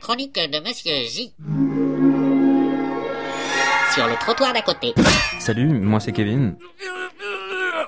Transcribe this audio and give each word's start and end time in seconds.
chronique 0.00 0.34
de 0.34 0.58
Monsieur 0.66 0.94
J. 1.04 1.32
Sur 3.94 4.06
le 4.06 4.14
trottoir 4.18 4.52
d'à 4.52 4.62
côté. 4.62 4.94
Salut, 5.38 5.68
moi 5.68 6.00
c'est 6.00 6.12
Kevin. 6.12 6.56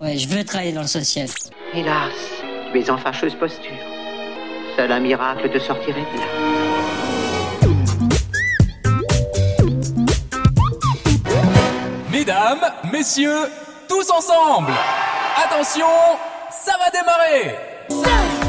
Ouais, 0.00 0.17
je 0.17 0.29
veux 0.29 0.45
travailler 0.45 0.72
dans 0.72 0.83
le 0.83 0.87
social. 0.87 1.29
Hélas, 1.75 2.12
tu 2.72 2.79
es 2.80 2.90
en 2.90 2.98
fâcheuse 2.98 3.35
posture. 3.35 3.71
Seul 4.77 4.93
un 4.93 5.01
miracle 5.01 5.51
te 5.51 5.59
sortirait 5.59 6.06
de 6.12 6.19
là. 6.19 6.27
Mesdames, 12.10 12.72
messieurs, 12.92 13.49
tous 13.88 14.08
ensemble 14.10 14.72
Attention, 15.44 15.87
ça 16.51 16.73
va 16.79 16.91
démarrer 16.91 18.41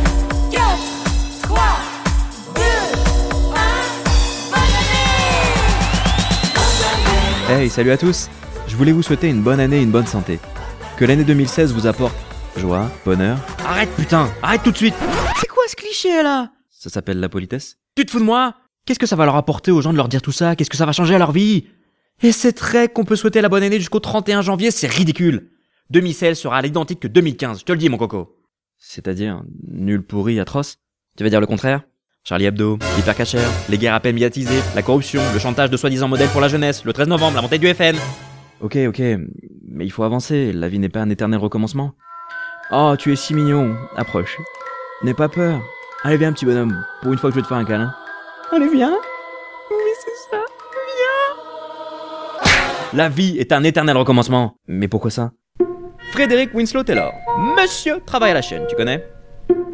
Hey, 7.49 7.69
salut 7.69 7.91
à 7.91 7.97
tous. 7.97 8.29
Je 8.67 8.75
voulais 8.75 8.91
vous 8.91 9.03
souhaiter 9.03 9.27
une 9.27 9.41
bonne 9.41 9.59
année 9.59 9.77
et 9.79 9.83
une 9.83 9.91
bonne 9.91 10.07
santé. 10.07 10.39
Que 10.97 11.05
l'année 11.05 11.23
2016 11.23 11.73
vous 11.73 11.87
apporte 11.87 12.15
joie, 12.57 12.89
bonheur. 13.05 13.37
Arrête 13.65 13.89
putain. 13.95 14.31
Arrête 14.41 14.63
tout 14.63 14.71
de 14.71 14.77
suite. 14.77 14.95
C'est 15.39 15.47
quoi 15.47 15.63
ce 15.67 15.75
cliché 15.75 16.23
là? 16.23 16.51
Ça 16.69 16.89
s'appelle 16.89 17.19
la 17.19 17.29
politesse. 17.29 17.77
Tu 17.95 18.05
te 18.05 18.11
fous 18.11 18.19
de 18.19 18.23
moi? 18.23 18.55
Qu'est-ce 18.85 18.99
que 18.99 19.05
ça 19.05 19.15
va 19.15 19.25
leur 19.25 19.35
apporter 19.35 19.71
aux 19.71 19.81
gens 19.81 19.91
de 19.91 19.97
leur 19.97 20.07
dire 20.09 20.21
tout 20.21 20.31
ça? 20.31 20.55
Qu'est-ce 20.55 20.69
que 20.69 20.77
ça 20.77 20.85
va 20.85 20.91
changer 20.93 21.15
à 21.15 21.19
leur 21.19 21.31
vie? 21.31 21.65
Et 22.21 22.31
c'est 22.31 22.53
très 22.53 22.87
qu'on 22.87 23.05
peut 23.05 23.15
souhaiter 23.15 23.41
la 23.41 23.49
bonne 23.49 23.63
année 23.63 23.79
jusqu'au 23.79 23.99
31 23.99 24.41
janvier, 24.41 24.71
c'est 24.71 24.87
ridicule. 24.87 25.49
2016 25.89 26.37
sera 26.39 26.57
à 26.57 26.61
l'identique 26.61 26.99
que 27.01 27.07
2015, 27.07 27.59
je 27.59 27.65
te 27.65 27.71
le 27.71 27.77
dis 27.77 27.89
mon 27.89 27.97
coco. 27.97 28.37
C'est-à-dire, 28.77 29.43
nul 29.67 30.01
pourri, 30.03 30.39
atroce? 30.39 30.77
Tu 31.17 31.23
vas 31.23 31.29
dire 31.29 31.41
le 31.41 31.47
contraire? 31.47 31.83
Charlie 32.25 32.45
Hebdo, 32.45 32.79
l'hypercachère, 32.95 33.49
les 33.67 33.77
guerres 33.77 33.95
à 33.95 33.99
peine 33.99 34.13
médiatisées, 34.13 34.61
la 34.75 34.81
corruption, 34.81 35.21
le 35.33 35.39
chantage 35.39 35.69
de 35.69 35.75
soi-disant 35.75 36.07
modèles 36.07 36.29
pour 36.29 36.39
la 36.39 36.47
jeunesse, 36.47 36.85
le 36.85 36.93
13 36.93 37.09
novembre, 37.09 37.35
la 37.35 37.41
montée 37.41 37.57
du 37.57 37.67
FN. 37.73 37.97
Ok, 38.61 38.77
ok, 38.87 38.99
mais 39.67 39.83
il 39.83 39.91
faut 39.91 40.03
avancer, 40.03 40.53
la 40.53 40.69
vie 40.69 40.79
n'est 40.79 40.87
pas 40.87 41.01
un 41.01 41.09
éternel 41.09 41.37
recommencement. 41.41 41.91
Oh, 42.71 42.95
tu 42.97 43.11
es 43.11 43.17
si 43.17 43.33
mignon, 43.33 43.75
approche. 43.97 44.37
N'aie 45.03 45.13
pas 45.13 45.27
peur. 45.27 45.59
Allez, 46.05 46.15
viens, 46.15 46.31
petit 46.31 46.45
bonhomme, 46.45 46.85
pour 47.01 47.11
une 47.11 47.19
fois 47.19 47.29
que 47.29 47.35
je 47.35 47.39
vais 47.39 47.43
te 47.43 47.47
faire 47.49 47.57
un 47.57 47.65
câlin. 47.65 47.93
Allez, 48.53 48.69
viens. 48.69 48.95
Oui, 49.69 49.91
c'est 49.99 50.31
ça, 50.31 50.41
viens. 52.41 52.51
La 52.93 53.09
vie 53.09 53.37
est 53.37 53.51
un 53.51 53.65
éternel 53.65 53.97
recommencement. 53.97 54.55
Mais 54.69 54.87
pourquoi 54.87 55.11
ça? 55.11 55.31
Frédéric 56.13 56.53
Winslow 56.53 56.83
Taylor, 56.83 57.11
monsieur 57.57 57.99
travaille 58.05 58.31
à 58.31 58.35
la 58.35 58.41
chaîne, 58.41 58.65
tu 58.69 58.77
connais? 58.77 59.03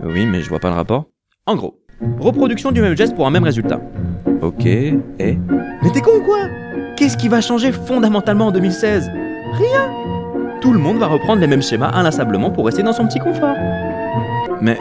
Oui, 0.01 0.25
mais 0.25 0.41
je 0.41 0.49
vois 0.49 0.59
pas 0.59 0.69
le 0.69 0.75
rapport. 0.75 1.05
En 1.45 1.55
gros, 1.55 1.79
reproduction 2.19 2.71
du 2.71 2.81
même 2.81 2.95
geste 2.95 3.15
pour 3.15 3.27
un 3.27 3.31
même 3.31 3.43
résultat. 3.43 3.81
Ok, 4.41 4.65
et? 4.65 4.97
Mais 5.19 5.91
t'es 5.93 6.01
con 6.01 6.11
ou 6.17 6.23
quoi? 6.23 6.47
Qu'est-ce 6.95 7.17
qui 7.17 7.27
va 7.27 7.41
changer 7.41 7.71
fondamentalement 7.71 8.47
en 8.47 8.51
2016 8.51 9.09
Rien 9.53 9.91
Tout 10.61 10.73
le 10.73 10.79
monde 10.79 10.97
va 10.97 11.07
reprendre 11.07 11.41
les 11.41 11.47
mêmes 11.47 11.61
schémas 11.61 11.91
inlassablement 11.93 12.51
pour 12.51 12.65
rester 12.65 12.83
dans 12.83 12.93
son 12.93 13.07
petit 13.07 13.19
confort. 13.19 13.55
Mais... 14.61 14.77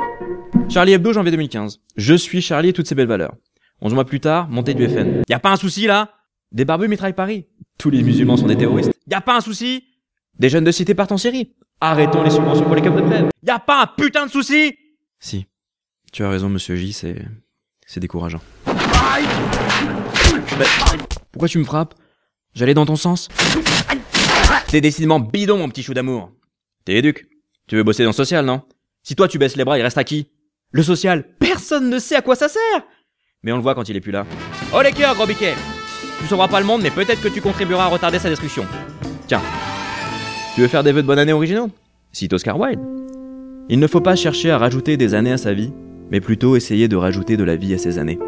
Charlie 0.68 0.92
Hebdo, 0.92 1.12
janvier 1.12 1.30
2015. 1.30 1.80
Je 1.96 2.14
suis 2.14 2.42
Charlie 2.42 2.70
et 2.70 2.72
toutes 2.72 2.88
ses 2.88 2.94
belles 2.94 3.06
valeurs. 3.08 3.34
11 3.80 3.94
mois 3.94 4.04
plus 4.04 4.20
tard, 4.20 4.48
montée 4.48 4.74
du 4.74 4.86
FN. 4.88 5.22
Y 5.28 5.32
a 5.32 5.38
pas 5.38 5.52
un 5.52 5.56
souci 5.56 5.86
là? 5.86 6.10
Des 6.52 6.64
barbus 6.64 6.88
mitraillent 6.88 7.12
Paris. 7.14 7.46
Tous 7.78 7.90
les 7.90 8.02
musulmans 8.02 8.36
sont 8.36 8.46
des 8.46 8.56
terroristes. 8.56 8.92
Y 9.06 9.14
a 9.14 9.20
pas 9.20 9.36
un 9.36 9.40
souci? 9.40 9.84
Des 10.38 10.48
jeunes 10.48 10.64
de 10.64 10.70
cité 10.70 10.94
partent 10.94 11.12
en 11.12 11.16
Syrie. 11.16 11.54
Arrêtons 11.80 12.22
les 12.22 12.30
subventions 12.30 12.64
pour 12.64 12.74
les 12.74 12.82
camps 12.82 12.94
de 12.94 13.00
trêve. 13.02 13.28
Y 13.42 13.50
a 13.50 13.58
pas 13.58 13.82
un 13.82 13.86
putain 13.86 14.26
de 14.26 14.30
souci? 14.30 14.74
Si. 15.20 15.46
Tu 16.12 16.24
as 16.24 16.30
raison, 16.30 16.48
monsieur 16.48 16.76
J, 16.76 16.92
c'est... 16.92 17.24
C'est 17.86 18.00
décourageant. 18.00 18.40
Pourquoi 21.32 21.48
tu 21.48 21.58
me 21.58 21.64
frappes? 21.64 21.94
J'allais 22.54 22.74
dans 22.74 22.84
ton 22.84 22.96
sens 22.96 23.28
T'es 24.68 24.80
décidément 24.80 25.20
bidon, 25.20 25.58
mon 25.58 25.68
petit 25.68 25.82
chou 25.82 25.94
d'amour. 25.94 26.30
T'es 26.84 26.96
éduque. 26.96 27.26
Tu 27.66 27.76
veux 27.76 27.82
bosser 27.82 28.02
dans 28.02 28.10
le 28.10 28.14
social, 28.14 28.44
non? 28.44 28.62
Si 29.02 29.14
toi 29.16 29.28
tu 29.28 29.38
baisses 29.38 29.56
les 29.56 29.64
bras, 29.64 29.78
il 29.78 29.82
reste 29.82 29.96
à 29.96 30.04
qui? 30.04 30.30
Le 30.70 30.82
social, 30.82 31.24
personne 31.38 31.88
ne 31.88 31.98
sait 31.98 32.16
à 32.16 32.20
quoi 32.20 32.36
ça 32.36 32.48
sert 32.48 32.82
Mais 33.42 33.52
on 33.52 33.56
le 33.56 33.62
voit 33.62 33.74
quand 33.74 33.88
il 33.88 33.96
est 33.96 34.00
plus 34.00 34.12
là. 34.12 34.26
Oh 34.74 34.82
les 34.82 34.92
cœurs, 34.92 35.14
gros 35.14 35.26
biquet 35.26 35.54
Tu 36.20 36.26
sauveras 36.26 36.48
pas 36.48 36.60
le 36.60 36.66
monde, 36.66 36.82
mais 36.82 36.90
peut-être 36.90 37.22
que 37.22 37.28
tu 37.28 37.40
contribueras 37.40 37.84
à 37.84 37.88
retarder 37.88 38.18
sa 38.18 38.28
destruction. 38.28 38.66
Tiens. 39.26 39.42
Tu 40.54 40.60
veux 40.60 40.68
faire 40.68 40.84
des 40.84 40.92
vœux 40.92 41.02
de 41.02 41.06
bonne 41.06 41.18
année 41.18 41.32
originaux? 41.32 41.70
Cite 42.12 42.34
Oscar 42.34 42.58
Wilde. 42.58 42.80
Il 43.70 43.78
ne 43.78 43.86
faut 43.86 44.00
pas 44.00 44.16
chercher 44.16 44.50
à 44.50 44.58
rajouter 44.58 44.96
des 44.96 45.14
années 45.14 45.32
à 45.32 45.38
sa 45.38 45.54
vie, 45.54 45.72
mais 46.10 46.20
plutôt 46.20 46.56
essayer 46.56 46.88
de 46.88 46.96
rajouter 46.96 47.36
de 47.36 47.44
la 47.44 47.56
vie 47.56 47.74
à 47.74 47.78
ses 47.78 47.98
années. 47.98 48.18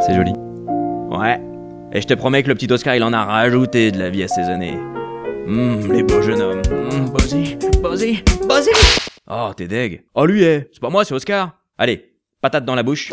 C'est 0.00 0.14
joli. 0.14 0.32
Ouais. 1.10 1.40
Et 1.92 2.00
je 2.00 2.06
te 2.06 2.14
promets 2.14 2.42
que 2.42 2.48
le 2.48 2.54
petit 2.54 2.72
Oscar, 2.72 2.96
il 2.96 3.02
en 3.04 3.12
a 3.12 3.24
rajouté 3.24 3.92
de 3.92 3.98
la 3.98 4.10
vie 4.10 4.22
à 4.22 4.28
ses 4.28 4.42
années. 4.42 4.78
Hum, 5.46 5.92
les 5.92 6.02
beaux 6.02 6.22
jeunes 6.22 6.42
hommes. 6.42 6.62
Hum, 6.90 7.10
Bosy, 7.10 7.56
Bosy, 7.82 8.22
Bosy 8.48 8.70
Oh, 9.30 9.50
t'es 9.56 9.66
deg. 9.68 10.04
Oh, 10.14 10.26
lui, 10.26 10.42
eh. 10.42 10.68
C'est 10.72 10.80
pas 10.80 10.90
moi, 10.90 11.04
c'est 11.04 11.14
Oscar. 11.14 11.58
Allez, 11.78 12.12
patate 12.40 12.64
dans 12.64 12.74
la 12.74 12.82
bouche. 12.82 13.10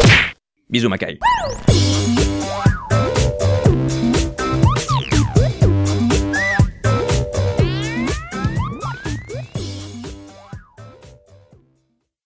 Bisous, 0.70 0.90
Macaille. 0.90 1.20